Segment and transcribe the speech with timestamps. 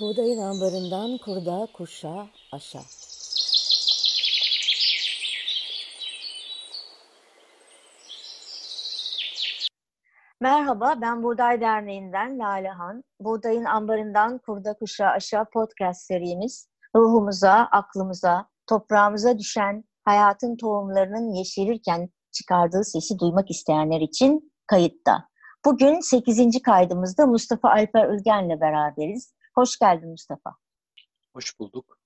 [0.00, 2.82] Buğdayın ambarından kurda kuşa aşağı.
[10.40, 13.04] Merhaba, ben Buğday Derneği'nden Lale Han.
[13.20, 22.84] Buğdayın ambarından kurda kuşa aşağı podcast serimiz ruhumuza, aklımıza, toprağımıza düşen hayatın tohumlarının yeşerirken çıkardığı
[22.84, 25.28] sesi duymak isteyenler için kayıtta.
[25.64, 26.62] Bugün 8.
[26.62, 29.35] kaydımızda Mustafa Alper Ülgen'le beraberiz.
[29.58, 30.50] Hoş geldin Mustafa.
[31.34, 31.98] Hoş bulduk.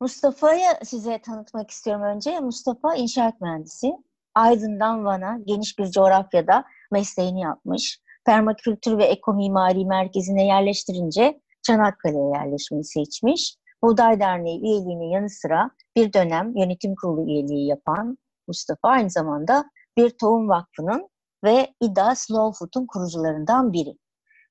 [0.00, 2.40] Mustafa'yı size tanıtmak istiyorum önce.
[2.40, 3.92] Mustafa inşaat mühendisi.
[4.34, 8.00] Aydın'dan Van'a geniş bir coğrafyada mesleğini yapmış.
[8.26, 13.56] Permakültür ve Ekomimari Merkezi'ne yerleştirince Çanakkale'ye yerleşmeyi seçmiş.
[13.82, 20.10] Buğday Derneği üyeliğinin yanı sıra bir dönem yönetim kurulu üyeliği yapan Mustafa aynı zamanda bir
[20.10, 21.08] tohum vakfının
[21.44, 23.96] ve İDA Slow Food'un kurucularından biri.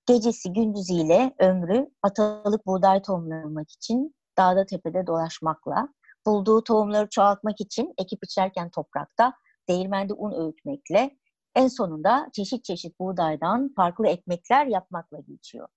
[0.05, 5.89] Gecesi gündüzüyle ömrü atalık buğday tohumları almak için dağda tepede dolaşmakla,
[6.25, 9.33] bulduğu tohumları çoğaltmak için ekip içerken toprakta
[9.70, 11.17] değirmende un öğütmekle,
[11.55, 15.67] en sonunda çeşit çeşit buğdaydan farklı ekmekler yapmakla geçiyor.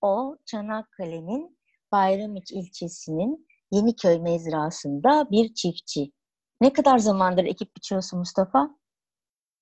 [0.00, 1.58] O Çanakkale'nin
[1.92, 6.12] Bayramiç ilçesinin Yeniköy mezrasında bir çiftçi.
[6.60, 8.70] Ne kadar zamandır ekip biçiyorsun Mustafa?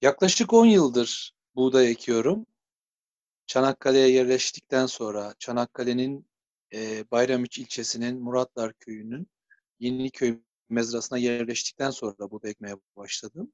[0.03, 2.47] Yaklaşık 10 yıldır buğday ekiyorum.
[3.47, 6.27] Çanakkale'ye yerleştikten sonra Çanakkale'nin
[6.75, 9.27] e, Bayramiç ilçesinin Muratlar köyünün
[9.81, 13.53] Yeniköy mezrasına yerleştikten sonra buğday ekmeye başladım.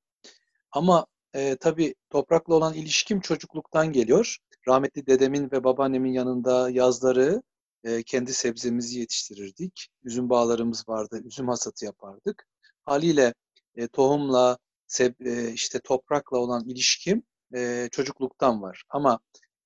[0.73, 4.37] Ama e, tabii toprakla olan ilişkim çocukluktan geliyor.
[4.69, 7.43] Rahmetli dedemin ve babaannemin yanında yazları
[7.85, 9.89] e, kendi sebzemizi yetiştirirdik.
[10.05, 12.47] Üzüm bağlarımız vardı, üzüm hasatı yapardık.
[12.85, 13.35] Haliyle
[13.75, 17.23] e, tohumla, seb, e, işte toprakla olan ilişkim
[17.55, 18.83] e, çocukluktan var.
[18.89, 19.19] Ama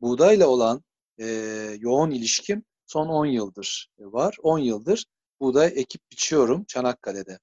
[0.05, 0.83] buğdayla olan
[1.21, 1.27] e,
[1.79, 4.37] yoğun ilişkim son 10 yıldır var.
[4.43, 5.07] 10 yıldır
[5.41, 7.39] buğday ekip biçiyorum Çanakkale'de.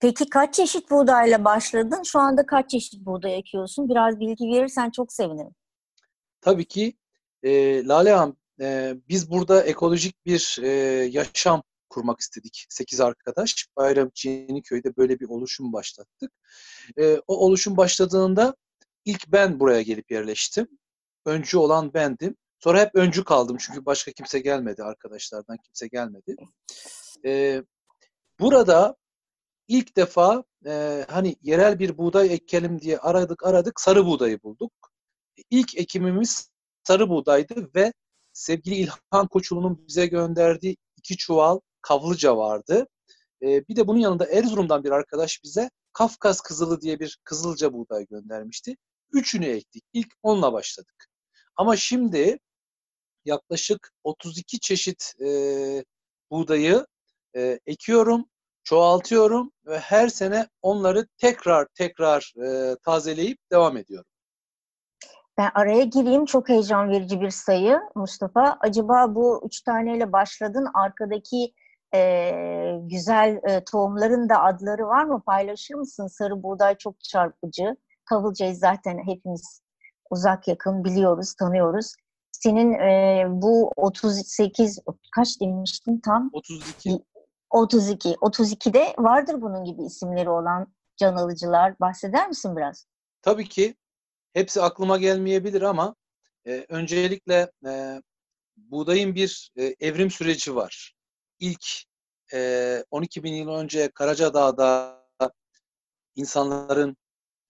[0.00, 2.02] Peki kaç çeşit buğdayla başladın?
[2.02, 3.88] Şu anda kaç çeşit buğday ekiyorsun?
[3.88, 5.54] Biraz bilgi verirsen çok sevinirim.
[6.40, 6.96] Tabii ki.
[7.42, 10.68] E, Lale Hanım, e, biz burada ekolojik bir e,
[11.12, 12.66] yaşam kurmak istedik.
[12.68, 13.66] Sekiz arkadaş.
[13.76, 16.32] Bayramçı Yeniköy'de böyle bir oluşum başlattık.
[16.98, 18.56] E, o oluşum başladığında
[19.04, 20.68] ilk ben buraya gelip yerleştim.
[21.26, 22.36] Öncü olan bendim.
[22.58, 24.82] Sonra hep öncü kaldım çünkü başka kimse gelmedi.
[24.82, 26.36] Arkadaşlardan kimse gelmedi.
[27.24, 27.62] E,
[28.40, 28.96] burada
[29.68, 34.72] ilk defa e, hani yerel bir buğday ekelim diye aradık aradık sarı buğdayı bulduk.
[35.50, 36.50] İlk ekimimiz
[36.84, 37.92] sarı buğdaydı ve
[38.32, 42.86] sevgili İlhan Koçulu'nun bize gönderdiği iki çuval kavlıca vardı.
[43.42, 48.06] E, bir de bunun yanında Erzurum'dan bir arkadaş bize Kafkas kızılı diye bir kızılca buğday
[48.06, 48.76] göndermişti.
[49.12, 49.84] Üçünü ektik.
[49.92, 51.08] İlk onunla başladık.
[51.56, 52.38] Ama şimdi
[53.24, 55.28] yaklaşık 32 çeşit e,
[56.30, 56.86] buğdayı
[57.36, 58.24] e, ekiyorum,
[58.64, 64.10] çoğaltıyorum ve her sene onları tekrar tekrar e, tazeleyip devam ediyorum.
[65.38, 66.24] Ben araya gireyim.
[66.24, 68.58] Çok heyecan verici bir sayı Mustafa.
[68.60, 70.66] Acaba bu üç taneyle başladın.
[70.74, 71.54] Arkadaki
[71.94, 72.32] e,
[72.80, 75.22] güzel e, tohumların da adları var mı?
[75.26, 76.06] Paylaşır mısın?
[76.06, 77.76] Sarı buğday çok çarpıcı.
[78.04, 79.65] Kavılcayı zaten hepimiz
[80.10, 81.94] uzak yakın biliyoruz, tanıyoruz.
[82.32, 84.78] Senin e, bu 38,
[85.14, 86.30] kaç demiştin tam?
[86.32, 86.98] 32.
[87.50, 88.08] 32.
[88.08, 91.80] 32'de vardır bunun gibi isimleri olan can alıcılar.
[91.80, 92.86] Bahseder misin biraz?
[93.22, 93.74] Tabii ki.
[94.32, 95.94] Hepsi aklıma gelmeyebilir ama
[96.46, 98.02] e, öncelikle e,
[98.56, 100.94] buğdayın bir e, evrim süreci var.
[101.38, 101.66] İlk
[102.32, 104.96] e, 12 bin yıl önce Karacadağ'da
[106.16, 106.96] insanların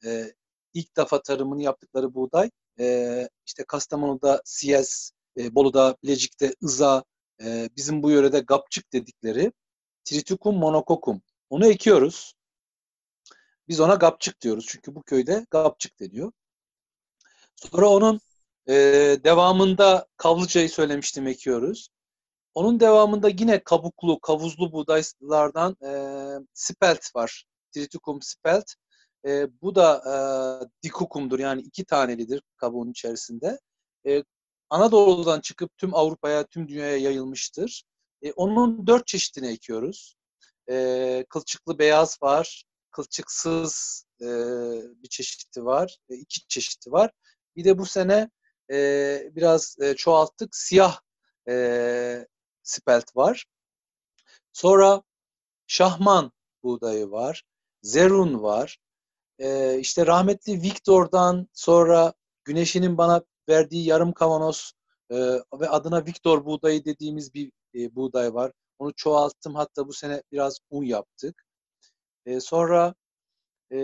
[0.04, 0.34] e,
[0.76, 2.50] ilk defa tarımını yaptıkları buğday
[2.80, 7.04] e, işte Kastamonu'da Siyes, e, Bolu'da, Bilecik'te Iza,
[7.44, 9.52] e, bizim bu yörede Gapçık dedikleri
[10.04, 11.22] Triticum monokokum.
[11.50, 12.34] Onu ekiyoruz.
[13.68, 14.66] Biz ona Gapçık diyoruz.
[14.68, 16.32] Çünkü bu köyde Gapçık deniyor.
[17.56, 18.20] Sonra onun
[18.68, 18.74] e,
[19.24, 21.88] devamında kavlıcayı söylemiştim ekiyoruz.
[22.54, 25.90] Onun devamında yine kabuklu, kavuzlu buğdaylardan e,
[26.54, 27.44] spelt var.
[27.72, 28.74] Triticum spelt.
[29.26, 30.14] E, bu da e,
[30.82, 33.60] dikukumdur yani iki tanelidir kabuğun içerisinde.
[34.06, 34.24] E,
[34.70, 37.84] Anadolu'dan çıkıp tüm Avrupa'ya, tüm dünyaya yayılmıştır.
[38.22, 40.16] E, onun dört çeşitini ekiyoruz.
[40.70, 44.26] E, kılçıklı beyaz var, kılçıksız e,
[45.02, 47.10] bir çeşidi var, e, iki çeşidi var.
[47.56, 48.30] Bir de bu sene
[48.72, 50.56] e, biraz e, çoğalttık.
[50.56, 51.00] Siyah
[51.48, 52.26] e,
[52.62, 53.46] spelt var.
[54.52, 55.02] Sonra
[55.66, 56.32] şahman
[56.62, 57.42] buğdayı var.
[57.82, 58.78] Zerun var.
[59.38, 62.12] E, işte rahmetli Viktor'dan sonra
[62.44, 64.72] Güneş'in bana verdiği yarım kavanoz
[65.10, 65.16] e,
[65.60, 68.52] ve adına Victor buğdayı dediğimiz bir e, buğday var.
[68.78, 69.54] Onu çoğalttım.
[69.54, 71.44] Hatta bu sene biraz un yaptık.
[72.26, 72.94] E, sonra
[73.72, 73.78] e,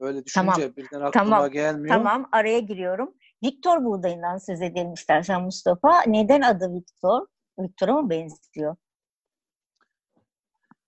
[0.00, 0.76] böyle düşünce tamam.
[0.76, 1.50] birden aklıma tamam.
[1.50, 1.96] gelmiyor.
[1.96, 3.14] Tamam araya giriyorum.
[3.44, 6.02] Victor buğdayından söz edelim istersen Mustafa.
[6.02, 7.26] Neden adı Victor?
[7.58, 8.76] Victor'a mı benziyor?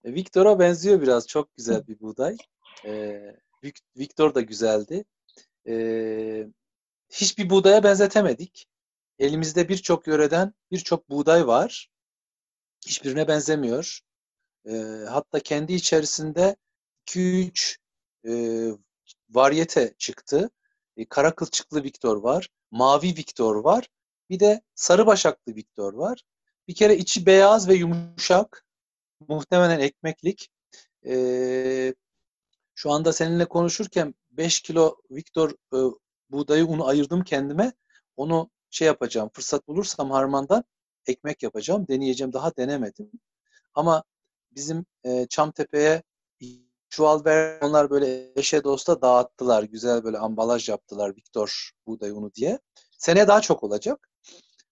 [0.04, 1.26] E, Victor'a benziyor biraz.
[1.26, 2.36] Çok güzel bir buğday.
[2.84, 3.36] Ee,
[3.98, 5.04] Victor da güzeldi.
[5.68, 6.46] Ee,
[7.10, 8.66] hiçbir buğdaya benzetemedik.
[9.18, 11.90] Elimizde birçok yöreden birçok buğday var.
[12.86, 14.00] Hiçbirine benzemiyor.
[14.68, 16.56] Ee, hatta kendi içerisinde
[17.06, 17.76] 2-3
[18.28, 18.32] e,
[19.30, 20.50] varyete çıktı.
[20.96, 22.48] E, kara kılçıklı Victor var.
[22.70, 23.88] Mavi Victor var.
[24.30, 26.22] Bir de sarı başaklı Victor var.
[26.68, 28.66] Bir kere içi beyaz ve yumuşak.
[29.28, 30.50] Muhtemelen ekmeklik.
[31.06, 31.94] E,
[32.74, 35.78] şu anda seninle konuşurken 5 kilo Victor e,
[36.30, 37.72] buğdayı unu ayırdım kendime.
[38.16, 39.30] Onu şey yapacağım.
[39.32, 40.64] Fırsat bulursam harmandan
[41.06, 41.88] ekmek yapacağım.
[41.88, 42.32] Deneyeceğim.
[42.32, 43.10] Daha denemedim.
[43.74, 44.04] Ama
[44.50, 46.02] bizim e, Çamtepe'ye
[46.94, 49.62] çuval ver onlar böyle eşe dosta dağıttılar.
[49.62, 52.58] Güzel böyle ambalaj yaptılar Victor buğday unu diye.
[52.98, 54.10] Sene daha çok olacak.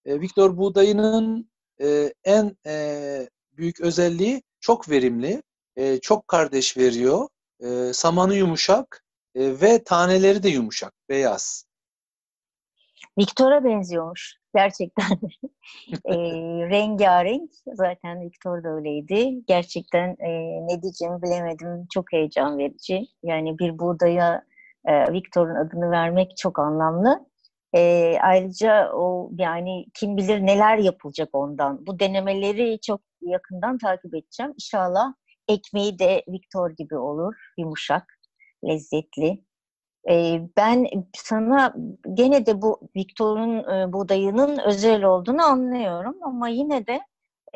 [0.05, 1.51] E, Victor buğdayının
[1.81, 5.43] e, en e, büyük özelliği çok verimli,
[5.75, 7.27] e, çok kardeş veriyor,
[7.59, 9.05] e, samanı yumuşak
[9.35, 11.65] e, ve taneleri de yumuşak, beyaz.
[13.17, 15.05] Victor'a benziyormuş gerçekten.
[16.05, 16.15] e,
[16.69, 19.45] rengarenk zaten Victor da öyleydi.
[19.47, 20.29] Gerçekten e,
[20.67, 21.87] ne diyeceğimi bilemedim.
[21.93, 23.07] Çok heyecan verici.
[23.23, 24.43] Yani bir buğdaya
[24.85, 27.25] e, Victor'un adını vermek çok anlamlı.
[27.75, 31.85] E, ayrıca o yani kim bilir neler yapılacak ondan.
[31.87, 34.53] Bu denemeleri çok yakından takip edeceğim.
[34.53, 35.13] İnşallah
[35.47, 37.35] ekmeği de Victor gibi olur.
[37.57, 38.03] Yumuşak,
[38.65, 39.43] lezzetli.
[40.09, 40.87] E, ben
[41.17, 41.75] sana
[42.13, 47.01] gene de bu Victor'un e, buğdayının özel olduğunu anlıyorum ama yine de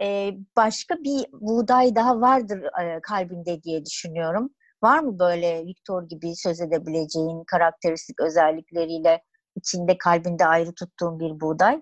[0.01, 4.49] e, başka bir buğday daha vardır e, kalbinde diye düşünüyorum.
[4.83, 9.21] Var mı böyle Victor gibi söz edebileceğin karakteristik özellikleriyle
[9.55, 11.81] içinde kalbinde ayrı tuttuğun bir buğday?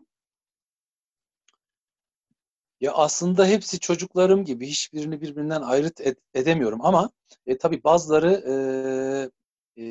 [2.86, 7.10] Ya aslında hepsi çocuklarım gibi hiçbirini birbirinden ayrıt ed- edemiyorum ama
[7.48, 8.32] e, tabii bazıları
[9.78, 9.86] e, e,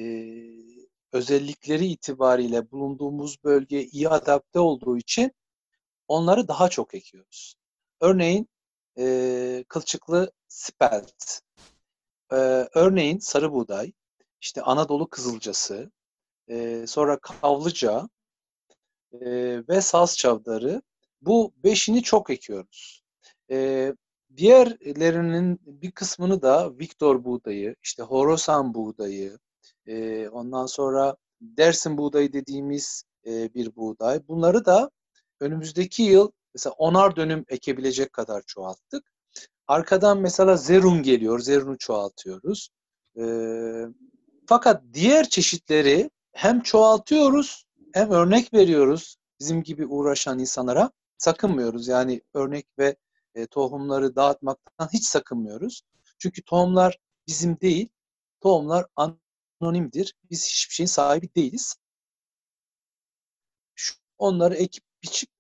[1.13, 5.33] özellikleri itibariyle bulunduğumuz bölgeye iyi adapte olduğu için
[6.09, 7.57] onları daha çok ekiyoruz.
[8.01, 8.49] Örneğin
[8.99, 11.41] e, kılçıklı spelt,
[12.33, 12.37] e,
[12.75, 13.93] örneğin sarı buğday,
[14.41, 15.91] işte Anadolu kızılcası,
[16.49, 18.09] e, sonra kavlıca
[19.13, 19.19] e,
[19.69, 20.83] ve saz çavdarı.
[21.27, 23.03] Bu beşini çok ekiyoruz.
[23.51, 23.93] E,
[24.37, 29.39] diğerlerinin bir kısmını da Victor buğdayı, işte Horasan buğdayı,
[29.87, 34.29] e, ondan sonra Dersim buğdayı dediğimiz e, bir buğday.
[34.29, 34.91] Bunları da
[35.41, 39.13] önümüzdeki yıl mesela onar dönüm ekebilecek kadar çoğalttık.
[39.67, 41.39] Arkadan mesela zerun geliyor.
[41.39, 42.69] Zerunu çoğaltıyoruz.
[43.19, 43.25] E,
[44.47, 50.91] fakat diğer çeşitleri hem çoğaltıyoruz hem örnek veriyoruz bizim gibi uğraşan insanlara.
[51.25, 52.97] Sakınmıyoruz yani örnek ve
[53.35, 55.83] e, tohumları dağıtmaktan hiç sakınmıyoruz.
[56.19, 57.89] Çünkü tohumlar bizim değil,
[58.41, 60.15] tohumlar anonimdir.
[60.31, 61.77] Biz hiçbir şeyin sahibi değiliz.
[64.19, 65.31] Onları ekip biçip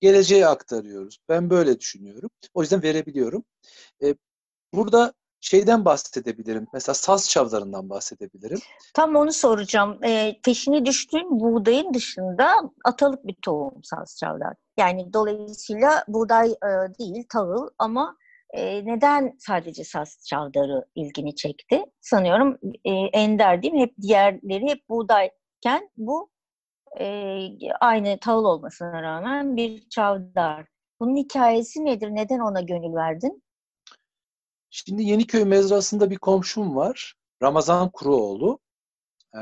[0.00, 1.18] geleceğe aktarıyoruz.
[1.28, 2.30] Ben böyle düşünüyorum.
[2.54, 3.44] O yüzden verebiliyorum.
[4.02, 4.14] E,
[4.72, 5.14] burada
[5.46, 6.66] şeyden bahsedebilirim.
[6.72, 8.58] Mesela saz çavlarından bahsedebilirim.
[8.94, 10.04] Tam onu soracağım.
[10.04, 12.48] E, peşine düştüğün buğdayın dışında
[12.84, 14.54] atalık bir tohum saz çavlar.
[14.76, 18.16] Yani dolayısıyla buğday e, değil tahıl ama
[18.50, 21.84] e, neden sadece saz çavdarı ilgini çekti?
[22.00, 23.80] Sanıyorum e, ender değil mi?
[23.80, 26.30] Hep diğerleri hep buğdayken bu
[27.00, 27.48] e,
[27.80, 30.66] aynı tahıl olmasına rağmen bir çavdar.
[31.00, 32.08] Bunun hikayesi nedir?
[32.10, 33.42] Neden ona gönül verdin?
[34.84, 37.14] Şimdi Yeniköy mezrasında bir komşum var.
[37.42, 38.58] Ramazan Kuruoğlu.
[39.34, 39.38] Ee,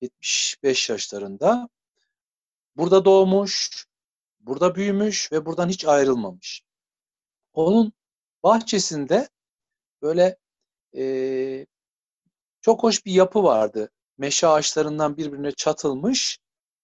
[0.00, 1.68] 75 yaşlarında.
[2.76, 3.86] Burada doğmuş,
[4.40, 6.62] burada büyümüş ve buradan hiç ayrılmamış.
[7.52, 7.92] Onun
[8.42, 9.28] bahçesinde
[10.02, 10.36] böyle
[10.96, 11.66] e,
[12.60, 13.90] çok hoş bir yapı vardı.
[14.18, 16.38] Meşe ağaçlarından birbirine çatılmış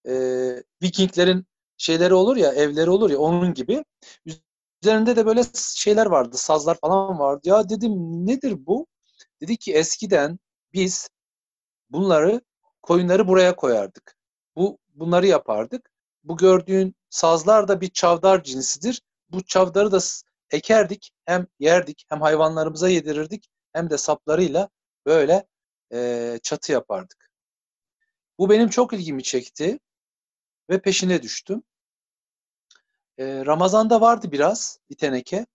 [0.07, 0.13] e,
[0.81, 1.45] Vikinglerin
[1.77, 3.83] şeyleri olur ya, evleri olur ya onun gibi.
[4.83, 5.41] Üzerinde de böyle
[5.75, 7.41] şeyler vardı, sazlar falan vardı.
[7.49, 7.91] Ya dedim
[8.27, 8.87] nedir bu?
[9.41, 10.39] Dedi ki eskiden
[10.73, 11.09] biz
[11.89, 12.41] bunları,
[12.81, 14.17] koyunları buraya koyardık.
[14.55, 15.91] Bu bunları yapardık.
[16.23, 19.01] Bu gördüğün sazlar da bir çavdar cinsidir.
[19.29, 19.99] Bu çavdarı da
[20.51, 24.69] ekerdik, hem yerdik, hem hayvanlarımıza yedirirdik, hem de saplarıyla
[25.05, 25.47] böyle
[25.93, 27.31] e, çatı yapardık.
[28.39, 29.79] Bu benim çok ilgimi çekti.
[30.69, 31.63] ve peşine düştüm.
[33.17, 35.45] E, Ramazan'da vardı biraz bir teneke.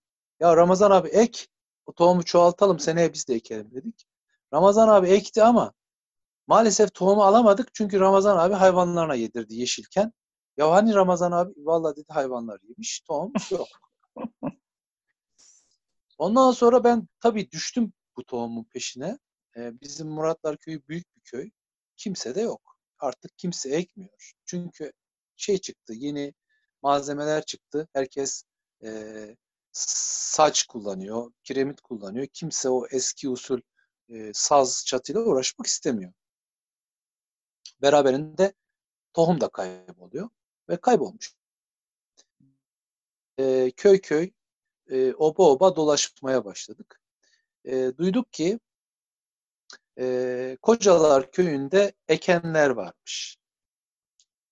[0.41, 1.47] Ya Ramazan abi ek,
[1.87, 4.07] o tohumu çoğaltalım seneye biz de ekelim dedik.
[4.55, 5.73] Ramazan abi ekti ama
[6.47, 10.13] maalesef tohumu alamadık çünkü Ramazan abi hayvanlarına yedirdi yeşilken.
[10.57, 13.69] Ya hani Ramazan abi vallahi dedi hayvanlar yemiş tohum yok.
[16.19, 19.19] Ondan sonra ben tabii düştüm bu tohumun peşine.
[19.57, 21.51] Ee, bizim Muratlar Köyü büyük bir köy.
[21.97, 22.79] Kimse de yok.
[22.99, 24.33] Artık kimse ekmiyor.
[24.47, 24.93] Çünkü
[25.37, 26.35] şey çıktı, yeni
[26.83, 27.89] malzemeler çıktı.
[27.93, 28.43] Herkes
[28.85, 28.91] e,
[29.73, 32.27] saç kullanıyor, kiremit kullanıyor.
[32.27, 33.61] Kimse o eski usul
[34.09, 36.13] e, saz çatıyla uğraşmak istemiyor.
[37.83, 38.53] Beraberinde
[39.13, 40.29] tohum da kayboluyor
[40.69, 41.35] ve kaybolmuş.
[43.39, 44.31] E, köy köy
[44.91, 47.01] e, oba oba dolaşmaya başladık.
[47.65, 48.59] E, duyduk ki
[49.99, 53.39] e, Kocalar köyünde ekenler varmış.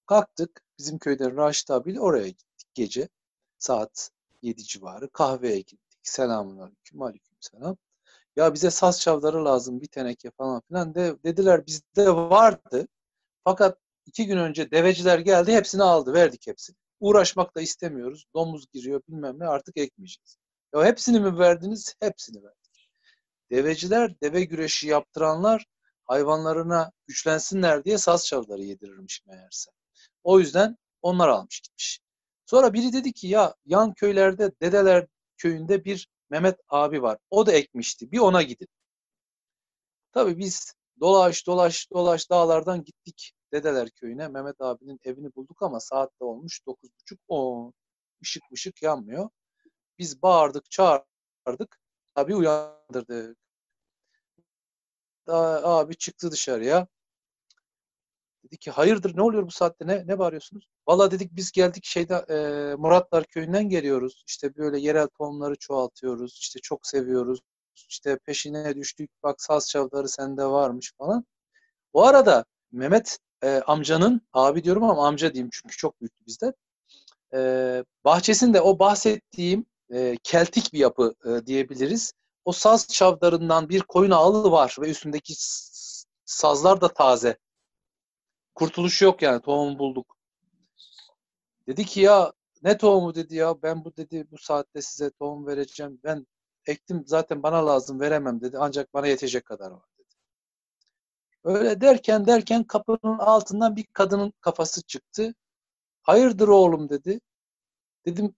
[0.06, 3.08] Kalktık bizim köyden Raşit abiyle oraya gittik gece
[3.58, 4.10] saat
[4.42, 6.00] 7 civarı kahveye gittik.
[6.02, 7.76] Selamun aleyküm, aleyküm selam.
[8.36, 12.88] Ya bize saz çavları lazım bir teneke falan filan de dediler bizde vardı.
[13.44, 16.76] Fakat iki gün önce deveciler geldi hepsini aldı verdik hepsini.
[17.00, 18.26] Uğraşmak da istemiyoruz.
[18.34, 20.38] Domuz giriyor bilmem ne artık ekmeyeceğiz.
[20.74, 21.94] Ya hepsini mi verdiniz?
[22.00, 22.90] Hepsini verdik.
[23.50, 25.66] Deveciler, deve güreşi yaptıranlar
[26.04, 29.70] hayvanlarına güçlensinler diye saz çavları yedirirmiş meğerse.
[30.26, 32.00] O yüzden onlar almış gitmiş.
[32.46, 35.06] Sonra biri dedi ki ya yan köylerde dedeler
[35.36, 37.18] köyünde bir Mehmet abi var.
[37.30, 38.12] O da ekmişti.
[38.12, 38.68] Bir ona gidin.
[40.12, 44.28] Tabii biz dolaş dolaş dolaş dağlardan gittik Dedeler köyüne.
[44.28, 47.72] Mehmet abinin evini bulduk ama saatte olmuş 9.30-10.
[48.20, 49.28] Işık mışık yanmıyor.
[49.98, 51.80] Biz bağırdık, çağırdık.
[52.14, 53.38] Tabii uyandırdık.
[55.26, 56.86] Abi çıktı dışarıya.
[58.46, 60.68] Dedi ki hayırdır ne oluyor bu saatte ne ne bağırıyorsunuz?
[60.88, 62.36] Valla dedik biz geldik şeyde e,
[62.74, 64.24] Muratlar köyünden geliyoruz.
[64.26, 66.38] İşte böyle yerel tohumları çoğaltıyoruz.
[66.40, 67.40] İşte çok seviyoruz.
[67.88, 69.10] İşte peşine düştük.
[69.22, 71.24] Bak saz çavları sende varmış falan.
[71.94, 76.52] Bu arada Mehmet e, amcanın abi diyorum ama amca diyeyim çünkü çok büyüktü bizde.
[77.34, 82.12] E, bahçesinde o bahsettiğim e, keltik bir yapı e, diyebiliriz.
[82.44, 85.34] O saz çavdarından bir koyun ağlı var ve üstündeki
[86.24, 87.38] sazlar da taze.
[88.56, 90.16] Kurtuluş yok yani tohum bulduk.
[91.66, 92.32] Dedi ki ya
[92.62, 96.00] ne tohumu dedi ya ben bu dedi bu saatte size tohum vereceğim.
[96.04, 96.26] Ben
[96.66, 100.08] ektim zaten bana lazım veremem dedi ancak bana yetecek kadar var dedi.
[101.44, 105.34] Öyle derken derken kapının altından bir kadının kafası çıktı.
[106.02, 107.20] Hayırdır oğlum dedi.
[108.06, 108.34] Dedim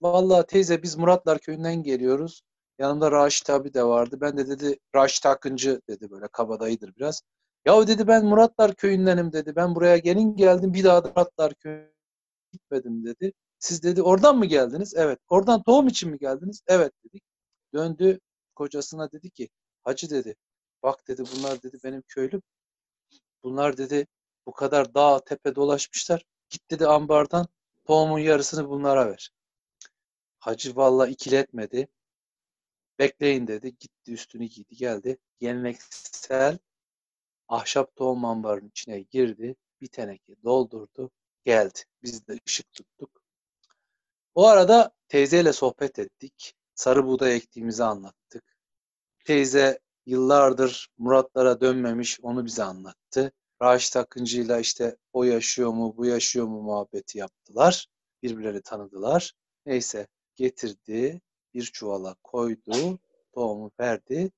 [0.00, 2.42] vallahi teyze biz Muratlar köyünden geliyoruz.
[2.78, 4.18] Yanımda Raşit abi de vardı.
[4.20, 7.22] Ben de dedi Raşit Akıncı dedi böyle kabadayıdır biraz.
[7.64, 9.56] Ya dedi ben Muratlar köyündenim dedi.
[9.56, 11.92] Ben buraya gelin geldim bir daha da Muratlar köyüne
[12.52, 13.32] gitmedim dedi.
[13.58, 14.94] Siz dedi oradan mı geldiniz?
[14.96, 15.18] Evet.
[15.28, 16.62] Oradan tohum için mi geldiniz?
[16.66, 17.22] Evet dedik.
[17.74, 18.20] Döndü
[18.54, 19.48] kocasına dedi ki
[19.82, 20.36] hacı dedi
[20.82, 22.42] bak dedi bunlar dedi benim köylüm.
[23.42, 24.06] Bunlar dedi
[24.46, 26.24] bu kadar dağ tepe dolaşmışlar.
[26.50, 27.48] Git dedi ambardan
[27.84, 29.30] tohumun yarısını bunlara ver.
[30.38, 31.88] Hacı valla ikiletmedi.
[32.98, 33.76] Bekleyin dedi.
[33.78, 35.18] Gitti üstünü giydi geldi.
[35.40, 36.58] Geleneksel
[37.48, 39.56] ahşap tohum ambarının içine girdi.
[39.80, 41.10] Bir teneke doldurdu.
[41.44, 41.78] Geldi.
[42.02, 43.22] Biz de ışık tuttuk.
[44.34, 46.54] Bu arada teyzeyle sohbet ettik.
[46.74, 48.56] Sarı buğday ektiğimizi anlattık.
[49.24, 53.32] Teyze yıllardır Muratlara dönmemiş onu bize anlattı.
[53.62, 57.86] Raşit Akıncı ile işte o yaşıyor mu bu yaşıyor mu muhabbeti yaptılar.
[58.22, 59.32] Birbirleri tanıdılar.
[59.66, 61.20] Neyse getirdi
[61.54, 62.98] bir çuvala koydu
[63.32, 64.30] tohumu verdi.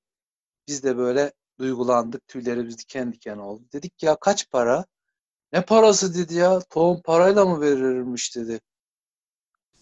[0.67, 2.27] Biz de böyle duygulandık.
[2.27, 3.63] Tüylerimiz diken diken oldu.
[3.73, 4.85] Dedik ya kaç para?
[5.53, 6.59] Ne parası dedi ya.
[6.59, 8.61] Tohum parayla mı verilirmiş dedi.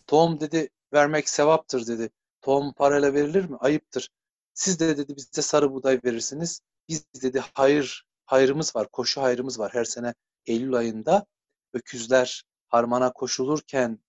[0.08, 2.10] Tohum dedi vermek sevaptır dedi.
[2.42, 3.58] Tohum parayla verilir mi?
[3.60, 4.10] Ayıptır.
[4.54, 6.62] Siz de dedi bize sarı buğday verirsiniz.
[6.90, 8.88] Biz dedi hayır hayrımız var.
[8.92, 9.74] Koşu hayrımız var.
[9.74, 10.14] Her sene
[10.46, 11.26] Eylül ayında
[11.74, 14.00] öküzler harmana koşulurken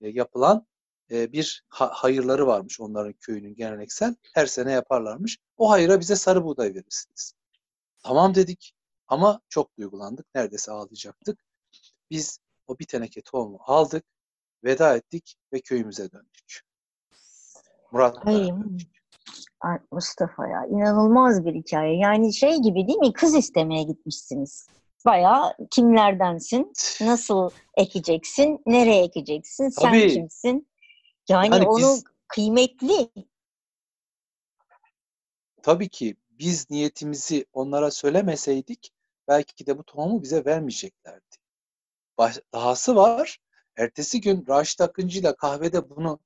[0.00, 0.66] e, yapılan
[1.12, 4.14] e, bir hayırları varmış onların köyünün geleneksel.
[4.34, 5.38] Her sene yaparlarmış.
[5.56, 7.34] O hayıra bize sarı buğday verirsiniz.
[8.02, 8.74] Tamam dedik
[9.08, 10.26] ama çok duygulandık.
[10.34, 11.44] Neredeyse ağlayacaktık.
[12.10, 14.04] Biz o bir teneke tohumu aldık,
[14.64, 16.62] veda ettik ve köyümüze döndük.
[17.92, 18.88] Murat döndük.
[19.60, 21.96] Ay Mustafa ya inanılmaz bir hikaye.
[21.96, 23.12] Yani şey gibi değil mi?
[23.12, 24.68] Kız istemeye gitmişsiniz.
[25.06, 26.72] Bayağı kimlerdensin?
[27.00, 28.62] Nasıl ekeceksin?
[28.66, 29.68] Nereye ekeceksin?
[29.68, 30.08] Sen Tabii.
[30.08, 30.71] kimsin?
[31.28, 33.10] Yani hani onu biz, kıymetli.
[35.62, 38.92] Tabii ki biz niyetimizi onlara söylemeseydik
[39.28, 41.36] belki de bu tohumu bize vermeyeceklerdi.
[42.52, 43.38] dahası var.
[43.76, 46.20] Ertesi gün Raşit Akıncı ile kahvede bunu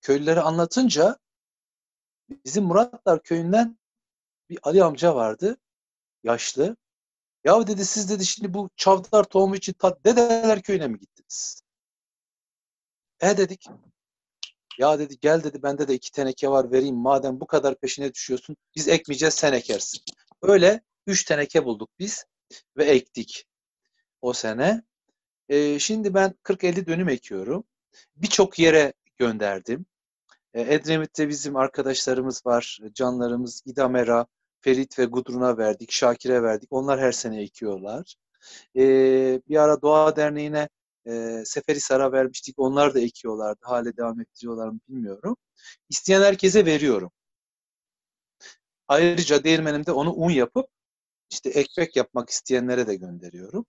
[0.00, 1.18] köylülere anlatınca
[2.44, 3.78] bizim Muratlar köyünden
[4.50, 5.56] bir Ali amca vardı.
[6.24, 6.76] Yaşlı.
[7.44, 11.62] Ya dedi siz dedi şimdi bu çavdar tohumu için ta dedeler köyüne mi gittiniz?
[13.20, 13.66] E dedik.
[14.78, 18.56] Ya dedi gel dedi bende de iki teneke var vereyim madem bu kadar peşine düşüyorsun
[18.76, 20.00] biz ekmeyeceğiz sen ekersin.
[20.42, 22.24] Öyle üç teneke bulduk biz
[22.76, 23.44] ve ektik
[24.20, 24.82] o sene.
[25.48, 27.64] E, şimdi ben 40-50 dönüm ekiyorum.
[28.16, 29.86] Birçok yere gönderdim.
[30.54, 32.78] E, Edremit'te bizim arkadaşlarımız var.
[32.94, 34.26] Canlarımız İdamera,
[34.60, 36.68] Ferit ve Gudrun'a verdik, Şakir'e verdik.
[36.72, 38.14] Onlar her sene ekiyorlar.
[38.76, 38.82] E,
[39.48, 40.68] bir ara Doğa Derneği'ne
[41.08, 42.58] e, Seferihisar'a vermiştik.
[42.58, 43.60] Onlar da ekiyorlardı.
[43.62, 45.36] Hale devam ettiriyorlar mı bilmiyorum.
[45.88, 47.10] İsteyen herkese veriyorum.
[48.88, 50.66] Ayrıca değirmenimde onu un yapıp
[51.30, 53.66] işte ekmek yapmak isteyenlere de gönderiyorum.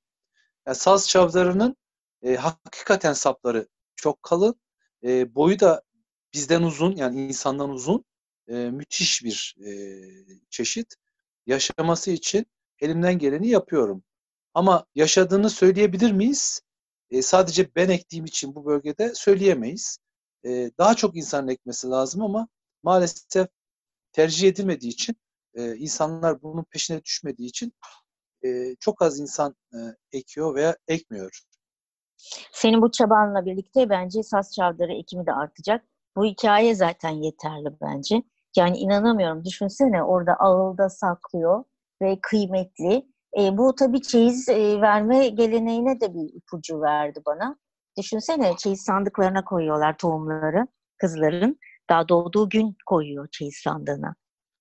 [0.67, 1.75] Yani saz çavdarının
[2.23, 4.55] e, hakikaten sapları çok kalın.
[5.03, 5.81] E, boyu da
[6.33, 8.05] bizden uzun yani insandan uzun.
[8.47, 9.71] E, müthiş bir e,
[10.49, 10.95] çeşit.
[11.45, 12.45] Yaşaması için
[12.79, 14.03] elimden geleni yapıyorum.
[14.53, 16.61] Ama yaşadığını söyleyebilir miyiz?
[17.11, 19.97] E, sadece ben ektiğim için bu bölgede söyleyemeyiz.
[20.45, 22.47] E, daha çok insanın ekmesi lazım ama
[22.83, 23.47] maalesef
[24.11, 25.15] tercih edilmediği için
[25.53, 27.73] e, insanlar bunun peşine düşmediği için
[28.45, 29.77] e, çok az insan e,
[30.11, 31.41] ekiyor veya ekmiyor.
[32.51, 35.85] Senin bu çabanla birlikte bence saz çavdarı ekimi de artacak.
[36.15, 38.23] Bu hikaye zaten yeterli bence.
[38.57, 39.45] Yani inanamıyorum.
[39.45, 41.63] Düşünsene orada ağılda saklıyor
[42.01, 43.05] ve kıymetli.
[43.37, 47.57] E, bu tabii çeyiz e, verme geleneğine de bir ipucu verdi bana.
[47.97, 50.67] Düşünsene çeyiz sandıklarına koyuyorlar tohumları
[50.97, 51.59] kızların.
[51.89, 54.15] Daha doğduğu gün koyuyor çeyiz sandığına.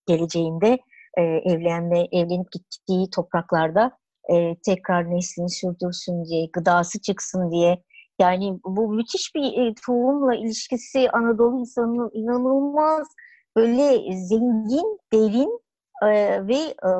[0.06, 0.78] Geleceğinde
[1.18, 3.98] e, evlenme, evlenip gittiği topraklarda
[4.32, 7.82] e, tekrar neslini sürdürsün diye, gıdası çıksın diye.
[8.20, 13.08] Yani bu müthiş bir e, tohumla ilişkisi Anadolu insanının inanılmaz
[13.56, 15.60] böyle zengin, derin
[16.02, 16.90] e, ve e,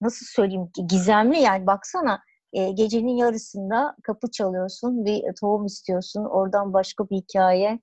[0.00, 2.20] nasıl söyleyeyim gizemli yani baksana
[2.52, 7.80] e, gecenin yarısında kapı çalıyorsun bir tohum istiyorsun oradan başka bir hikaye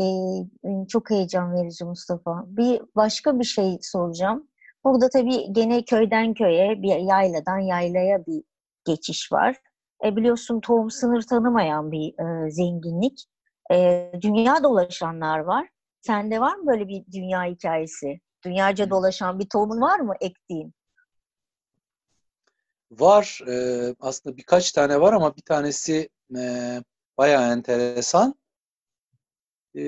[0.00, 0.04] e,
[0.88, 2.44] çok heyecan verici Mustafa.
[2.46, 4.48] Bir başka bir şey soracağım.
[4.84, 8.42] Burada tabii gene köyden köye, bir yayladan yaylaya bir
[8.86, 9.56] geçiş var.
[10.04, 13.24] E, biliyorsun tohum sınır tanımayan bir e, zenginlik.
[13.72, 15.68] E, dünya dolaşanlar var.
[16.00, 18.20] Sende var mı böyle bir dünya hikayesi?
[18.46, 20.74] Dünyaca dolaşan bir tohumun var mı ektiğin?
[22.90, 23.40] Var.
[23.48, 26.82] E, aslında birkaç tane var ama bir tanesi e,
[27.18, 28.34] bayağı enteresan.
[29.76, 29.82] E,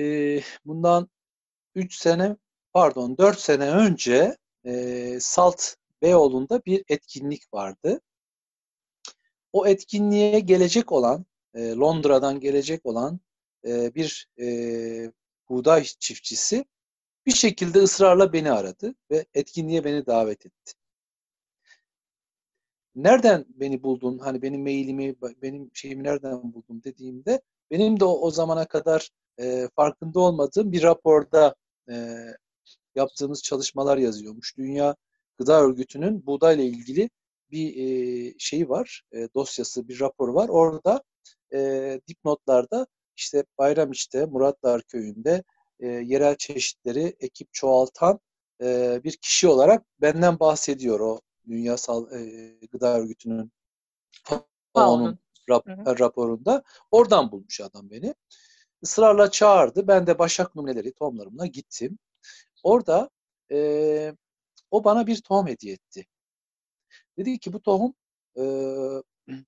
[0.65, 1.09] bundan
[1.75, 2.35] 3 sene,
[2.73, 8.01] pardon 4 sene önce e, Salt Beyoğlu'nda bir etkinlik vardı.
[9.53, 13.19] O etkinliğe gelecek olan, e, Londra'dan gelecek olan
[13.67, 14.47] e, bir e,
[15.49, 16.65] buğday çiftçisi
[17.25, 20.73] bir şekilde ısrarla beni aradı ve etkinliğe beni davet etti.
[22.95, 24.17] Nereden beni buldun?
[24.17, 29.69] Hani benim mailimi, benim şeyimi nereden buldun dediğimde benim de o, o zamana kadar e,
[29.75, 31.55] farkında olmadığım bir raporda
[31.89, 32.17] e,
[32.95, 34.57] yaptığımız çalışmalar yazıyormuş.
[34.57, 34.95] Dünya
[35.37, 37.09] Gıda Örgütü'nün buğdayla ilgili
[37.51, 40.49] bir e, şeyi var, e, dosyası, bir rapor var.
[40.49, 41.03] Orada
[41.53, 45.43] e, dipnotlarda işte Bayramiç'te, Muratlar Köyü'nde
[45.79, 48.19] e, yerel çeşitleri ekip çoğaltan
[48.61, 53.51] e, bir kişi olarak benden bahsediyor o Dünya Sal e, Gıda Örgütü'nün
[54.73, 55.67] onun rap,
[55.99, 56.63] raporunda.
[56.91, 58.15] Oradan bulmuş adam beni.
[58.81, 59.87] Israrla çağırdı.
[59.87, 61.99] Ben de başak numuneleri tohumlarımla gittim.
[62.63, 63.09] Orada
[63.51, 64.15] e,
[64.71, 66.05] o bana bir tohum hediye etti.
[67.17, 67.93] Dedi ki bu tohum
[68.37, 68.43] e,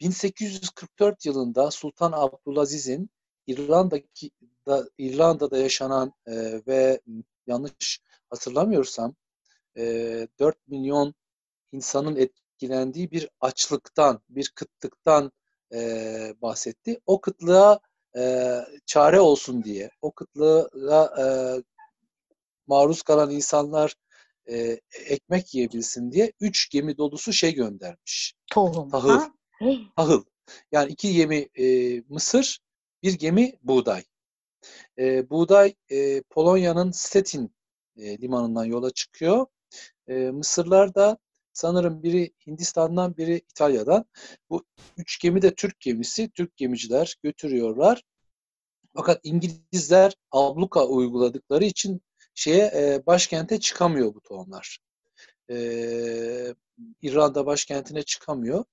[0.00, 3.10] 1844 yılında Sultan Abdülaziz'in
[3.46, 4.30] İrlanda'daki
[4.66, 6.32] da, İrlanda'da yaşanan e,
[6.66, 7.00] ve
[7.46, 9.14] yanlış hatırlamıyorsam
[9.76, 11.14] e, 4 milyon
[11.72, 15.32] insanın etkilendiği bir açlıktan, bir kıtlıktan
[15.72, 17.00] e, bahsetti.
[17.06, 17.80] O kıtlığa
[18.16, 18.54] e,
[18.86, 21.24] çare olsun diye, o kıtlığa e,
[22.66, 23.94] maruz kalan insanlar
[24.48, 28.34] e, ekmek yiyebilsin diye üç gemi dolusu şey göndermiş.
[28.52, 28.90] Tohum.
[28.90, 29.08] Tahıl.
[29.08, 29.32] Ha?
[29.96, 30.24] Tahıl.
[30.72, 32.58] Yani iki gemi e, mısır,
[33.04, 34.04] bir gemi buğday.
[34.98, 37.54] E, buğday e, Polonya'nın Stettin
[37.96, 39.46] e, limanından yola çıkıyor.
[40.08, 41.18] E, Mısırlar da
[41.52, 44.04] sanırım biri Hindistan'dan biri İtalya'dan.
[44.50, 44.64] Bu
[44.96, 46.30] üç gemi de Türk gemisi.
[46.30, 48.02] Türk gemiciler götürüyorlar.
[48.96, 52.02] Fakat İngilizler abluka uyguladıkları için
[52.34, 54.78] şeye e, başkente çıkamıyor bu tohumlar.
[55.50, 55.56] E,
[57.02, 58.64] İrlanda başkentine çıkamıyor.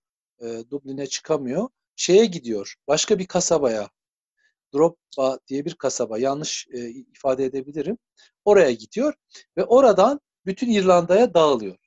[0.41, 1.69] E, Dublin'e çıkamıyor.
[1.95, 2.75] Şeye gidiyor.
[2.87, 3.89] Başka bir kasabaya.
[4.73, 6.19] Droppa diye bir kasaba.
[6.19, 7.97] Yanlış e, ifade edebilirim.
[8.45, 9.13] Oraya gidiyor
[9.57, 11.77] ve oradan bütün İrlanda'ya dağılıyor.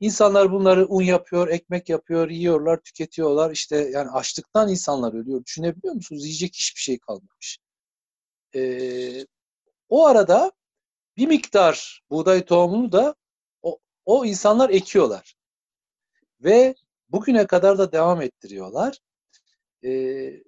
[0.00, 3.50] İnsanlar bunları un yapıyor, ekmek yapıyor, yiyorlar, tüketiyorlar.
[3.50, 5.44] İşte yani açlıktan insanlar ölüyor.
[5.44, 6.24] Düşünebiliyor musunuz?
[6.24, 7.58] Yiyecek hiçbir şey kalmamış.
[8.56, 9.26] Ee,
[9.88, 10.52] o arada
[11.16, 13.14] bir miktar buğday tohumunu da
[13.62, 15.34] o, o insanlar ekiyorlar.
[16.40, 16.74] Ve
[17.08, 18.98] bugüne kadar da devam ettiriyorlar.
[19.84, 20.42] Ee,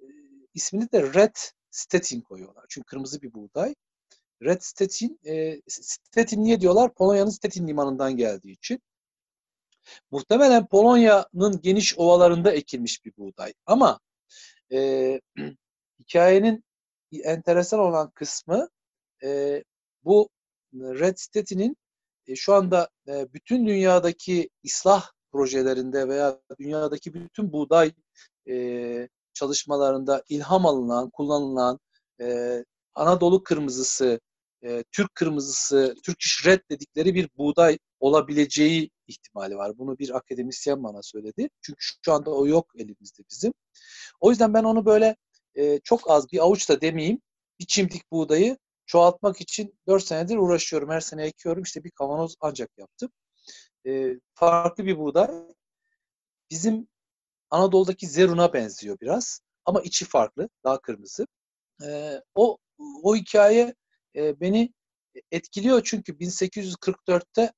[0.53, 1.35] ismini de Red
[1.77, 2.65] Stetin koyuyorlar.
[2.69, 3.75] Çünkü kırmızı bir buğday.
[4.43, 6.93] Red Stetin, e, Stetin niye diyorlar?
[6.93, 8.81] Polonya'nın Stetin limanından geldiği için.
[10.11, 13.53] Muhtemelen Polonya'nın geniş ovalarında ekilmiş bir buğday.
[13.65, 13.99] Ama
[14.71, 15.21] e,
[15.99, 16.63] hikayenin
[17.23, 18.69] enteresan olan kısmı
[19.23, 19.63] e,
[20.03, 20.29] bu
[20.73, 21.77] Red Stetin'in
[22.27, 27.91] e, şu anda e, bütün dünyadaki ıslah projelerinde veya dünyadaki bütün buğday
[28.49, 31.79] e, çalışmalarında ilham alınan, kullanılan
[32.21, 34.19] e, Anadolu kırmızısı,
[34.63, 39.77] e, Türk kırmızısı, Turkish Red dedikleri bir buğday olabileceği ihtimali var.
[39.77, 41.49] Bunu bir akademisyen bana söyledi.
[41.61, 43.53] Çünkü şu anda o yok elimizde bizim.
[44.19, 45.15] O yüzden ben onu böyle
[45.55, 47.21] e, çok az bir avuçta demeyeyim
[47.59, 50.89] bir çimdik buğdayı çoğaltmak için 4 senedir uğraşıyorum.
[50.89, 51.63] Her sene ekiyorum.
[51.63, 53.11] İşte bir kavanoz ancak yaptım.
[53.87, 55.27] E, farklı bir buğday.
[56.51, 56.87] Bizim
[57.49, 59.41] Anadolu'daki zeruna benziyor biraz.
[59.65, 60.49] Ama içi farklı.
[60.63, 61.27] Daha kırmızı.
[61.83, 62.57] E, o
[63.03, 63.75] o hikaye
[64.15, 64.73] e, beni
[65.31, 67.53] etkiliyor çünkü 1844'te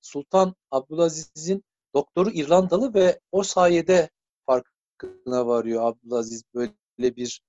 [0.00, 1.64] Sultan Abdülaziz'in
[1.94, 4.10] doktoru İrlandalı ve o sayede
[4.46, 7.42] farkına varıyor Abdülaziz böyle bir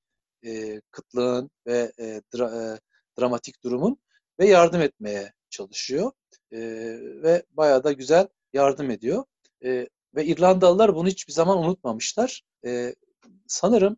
[0.46, 2.80] e, kıtlığın ve e, dra, e,
[3.20, 3.98] dramatik durumun
[4.40, 6.12] ve yardım etmeye çalışıyor.
[6.52, 6.60] E,
[7.24, 9.24] ve bayağı da güzel yardım ediyor.
[9.64, 12.44] E, ve İrlandalılar bunu hiçbir zaman unutmamışlar.
[12.66, 12.96] E,
[13.48, 13.98] sanırım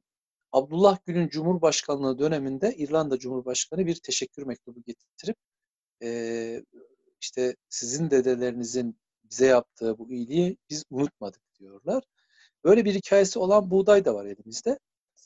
[0.52, 5.38] Abdullah Gül'ün Cumhurbaşkanlığı döneminde İrlanda Cumhurbaşkanı bir teşekkür mektubu getirip
[6.04, 6.63] e,
[7.21, 12.04] işte sizin dedelerinizin bize yaptığı bu iyiliği biz unutmadık diyorlar.
[12.63, 14.80] Böyle bir hikayesi olan buğday da var elimizde.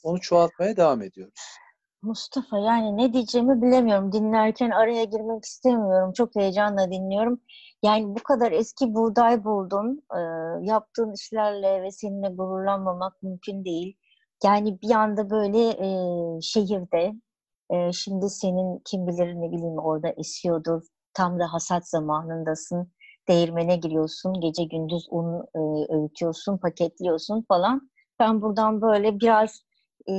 [0.03, 1.41] Onu çoğaltmaya devam ediyoruz.
[2.05, 4.11] Mustafa yani ne diyeceğimi bilemiyorum.
[4.11, 6.13] Dinlerken araya girmek istemiyorum.
[6.13, 7.41] Çok heyecanla dinliyorum.
[7.83, 10.03] Yani bu kadar eski buğday buldun.
[10.15, 10.19] E,
[10.65, 13.97] yaptığın işlerle ve seninle gururlanmamak mümkün değil.
[14.43, 15.87] Yani bir anda böyle e,
[16.41, 17.13] şehirde
[17.69, 20.81] e, şimdi senin kim bilir ne bileyim orada esiyordur.
[21.13, 22.91] Tam da hasat zamanındasın.
[23.27, 24.33] Değirmene giriyorsun.
[24.41, 27.89] Gece gündüz un e, öğütüyorsun, paketliyorsun falan.
[28.19, 29.61] Ben buradan böyle biraz
[30.09, 30.13] e,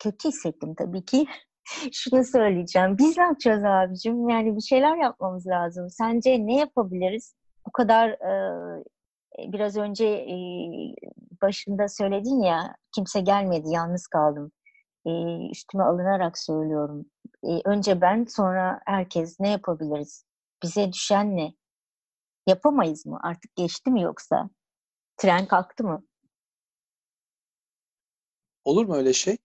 [0.00, 1.26] kötü hissettim tabii ki.
[1.92, 2.98] Şunu söyleyeceğim.
[2.98, 4.28] Biz ne yapacağız abicim?
[4.28, 5.90] Yani bir şeyler yapmamız lazım.
[5.90, 7.34] Sence ne yapabiliriz?
[7.66, 8.84] Bu kadar e,
[9.38, 10.36] biraz önce e,
[11.42, 14.52] başında söyledin ya kimse gelmedi, yalnız kaldım.
[15.06, 15.10] E,
[15.50, 17.06] üstüme alınarak söylüyorum.
[17.44, 20.24] E, önce ben, sonra herkes ne yapabiliriz?
[20.62, 21.52] Bize düşen ne?
[22.46, 23.18] Yapamayız mı?
[23.22, 24.50] Artık geçti mi yoksa?
[25.16, 26.04] Tren kalktı mı?
[28.64, 29.36] Olur mu öyle şey?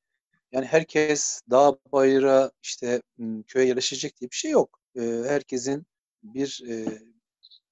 [0.56, 3.02] Yani herkes dağ bayıra işte
[3.48, 4.80] köye yerleşecek diye bir şey yok.
[4.98, 5.86] Herkesin
[6.24, 6.64] bir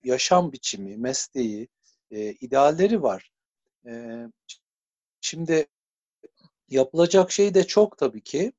[0.04, 1.68] yaşam biçimi, mesleği,
[2.12, 3.32] idealleri var.
[5.22, 5.68] Şimdi
[6.70, 8.54] yapılacak şey de çok tabii ki.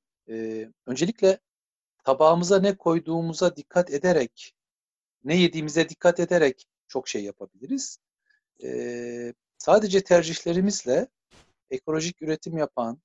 [0.87, 1.39] Öncelikle
[2.05, 4.55] tabağımıza ne koyduğumuza dikkat ederek,
[5.25, 7.99] ne yediğimize dikkat ederek çok şey yapabiliriz.
[9.59, 11.09] Sadece tercihlerimizle
[11.71, 12.99] ekolojik üretim yapan,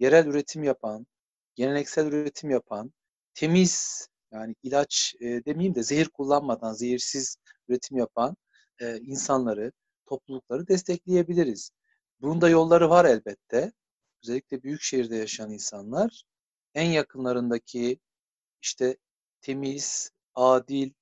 [0.00, 1.06] yerel üretim yapan,
[1.54, 2.92] geleneksel üretim yapan,
[3.34, 7.36] temiz yani ilaç e, demeyeyim de zehir kullanmadan zehirsiz
[7.68, 8.36] üretim yapan
[8.80, 9.72] e, insanları,
[10.06, 11.70] toplulukları destekleyebiliriz.
[12.20, 13.72] Bunun da yolları var elbette.
[14.22, 16.24] Özellikle büyük şehirde yaşayan insanlar
[16.74, 17.98] en yakınlarındaki
[18.62, 18.96] işte
[19.40, 20.92] temiz, adil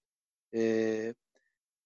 [0.55, 1.15] e,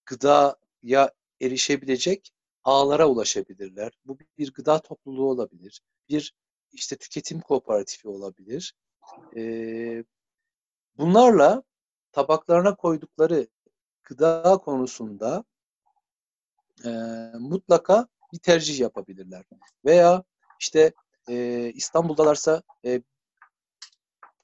[0.07, 2.31] gıdaya erişebilecek
[2.65, 3.93] ağlara ulaşabilirler.
[4.05, 5.81] Bu bir gıda topluluğu olabilir.
[6.09, 6.35] Bir
[6.73, 8.75] işte tüketim kooperatifi olabilir.
[9.37, 9.43] E,
[10.99, 11.63] bunlarla
[12.13, 13.47] tabaklarına koydukları
[14.05, 15.45] gıda konusunda
[16.85, 16.89] e,
[17.39, 19.45] mutlaka bir tercih yapabilirler.
[19.85, 20.25] Veya
[20.61, 20.93] işte
[21.29, 23.03] e, İstanbul'dalarsa e,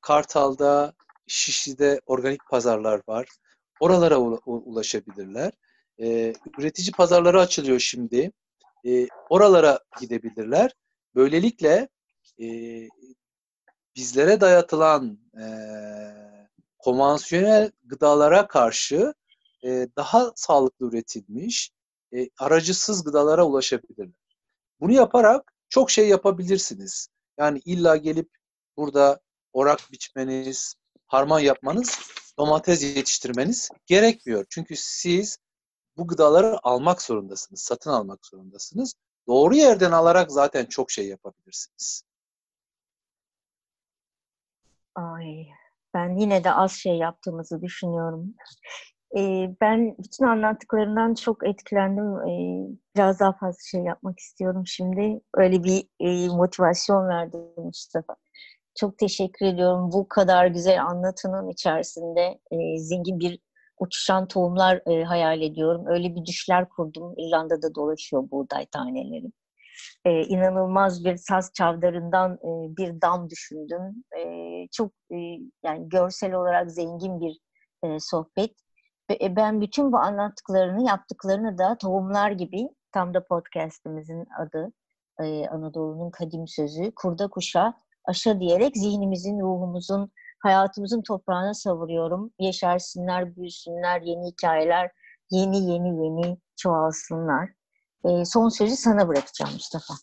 [0.01, 0.93] Kartal'da,
[1.27, 3.29] Şişli'de organik pazarlar var.
[3.81, 5.53] Oralara ulaşabilirler.
[6.01, 8.33] E, üretici pazarları açılıyor şimdi.
[8.87, 10.75] E, oralara gidebilirler.
[11.15, 11.89] Böylelikle
[12.41, 12.47] e,
[13.97, 15.45] bizlere dayatılan e,
[16.79, 19.15] konvansiyonel gıdalara karşı
[19.65, 21.71] e, daha sağlıklı üretilmiş,
[22.15, 24.09] e, aracısız gıdalara ulaşabilirler.
[24.81, 27.09] Bunu yaparak çok şey yapabilirsiniz.
[27.39, 28.31] Yani illa gelip
[28.77, 29.21] burada
[29.53, 30.75] orak biçmeniz,
[31.07, 31.99] harman yapmanız,
[32.39, 34.47] domates yetiştirmeniz gerekmiyor.
[34.51, 35.39] Çünkü siz
[35.97, 38.95] bu gıdaları almak zorundasınız, satın almak zorundasınız.
[39.29, 42.03] Doğru yerden alarak zaten çok şey yapabilirsiniz.
[44.95, 45.47] Ay,
[45.95, 48.35] ben yine de az şey yaptığımızı düşünüyorum.
[49.19, 52.05] Ee, ben bütün anlattıklarından çok etkilendim.
[52.29, 55.21] Ee, biraz daha fazla şey yapmak istiyorum şimdi.
[55.35, 58.17] Öyle bir e, motivasyon verdi Mustafa.
[58.81, 59.93] Çok teşekkür ediyorum.
[59.93, 63.39] Bu kadar güzel anlatının içerisinde e, zengin bir
[63.79, 65.87] uçuşan tohumlar e, hayal ediyorum.
[65.87, 67.15] Öyle bir düşler kurdum.
[67.19, 69.27] İrlanda'da dolaşıyor buğday taneleri.
[70.05, 74.05] E, inanılmaz bir saz çavdarından e, bir dam düşündüm.
[74.19, 74.25] E,
[74.73, 75.17] çok e,
[75.65, 77.39] yani görsel olarak zengin bir
[77.85, 78.55] e, sohbet.
[79.11, 84.73] Ve ben bütün bu anlattıklarını, yaptıklarını da tohumlar gibi tam da podcastimizin adı
[85.21, 90.11] e, Anadolu'nun kadim sözü kurda kuşa aşa diyerek zihnimizin, ruhumuzun,
[90.43, 92.31] hayatımızın toprağına savuruyorum.
[92.39, 94.91] Yeşersinler, büyüsünler, yeni hikayeler,
[95.31, 97.51] yeni yeni yeni çoğalsınlar.
[98.05, 99.95] E, son sözü sana bırakacağım Mustafa.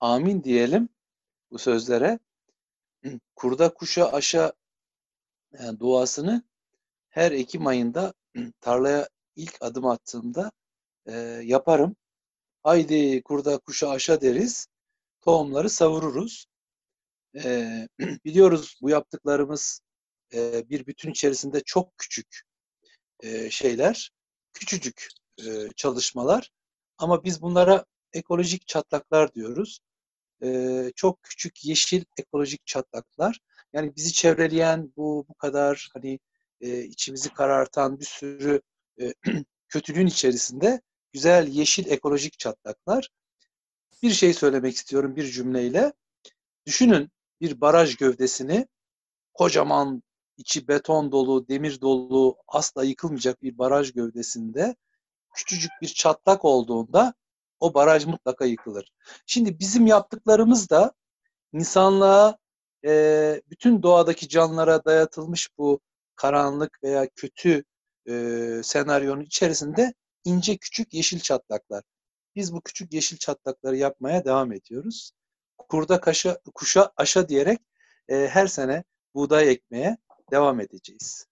[0.00, 0.88] Amin diyelim
[1.50, 2.18] bu sözlere.
[3.36, 4.52] Kurda kuşa aşa
[5.52, 6.42] yani duasını
[7.08, 8.14] her Ekim ayında
[8.60, 10.52] tarlaya ilk adım attığımda
[11.06, 11.12] e,
[11.44, 11.96] yaparım.
[12.62, 14.66] Haydi kurda kuşa aşa deriz.
[15.20, 16.46] Tohumları savururuz.
[17.44, 17.68] E,
[18.24, 19.80] biliyoruz bu yaptıklarımız
[20.34, 22.42] e, bir bütün içerisinde çok küçük
[23.20, 24.10] e, şeyler.
[24.52, 26.50] Küçücük e, çalışmalar.
[26.98, 29.80] Ama biz bunlara ekolojik çatlaklar diyoruz.
[30.42, 33.40] E, çok küçük yeşil ekolojik çatlaklar.
[33.72, 36.18] Yani bizi çevreleyen bu bu kadar hani
[36.60, 38.62] e, içimizi karartan bir sürü
[39.00, 39.14] e,
[39.68, 40.80] kötülüğün içerisinde
[41.12, 43.08] güzel yeşil ekolojik çatlaklar.
[44.02, 45.92] Bir şey söylemek istiyorum bir cümleyle.
[46.66, 48.68] Düşünün bir baraj gövdesini
[49.34, 50.02] kocaman
[50.36, 54.76] içi beton dolu, demir dolu, asla yıkılmayacak bir baraj gövdesinde
[55.34, 57.14] küçücük bir çatlak olduğunda
[57.60, 58.92] o baraj mutlaka yıkılır.
[59.26, 60.92] Şimdi bizim yaptıklarımız da
[61.52, 62.38] insanlığa,
[62.84, 65.80] e, bütün doğadaki canlılara dayatılmış bu
[66.16, 67.64] karanlık veya kötü
[68.08, 68.12] e,
[68.64, 69.94] senaryonun içerisinde
[70.24, 71.82] ince küçük yeşil çatlaklar.
[72.36, 75.12] Biz bu küçük yeşil çatlakları yapmaya devam ediyoruz.
[75.58, 77.60] Kurda kaşa, kuşa aşa diyerek
[78.08, 79.96] e, her sene buğday ekmeye
[80.30, 81.26] devam edeceğiz.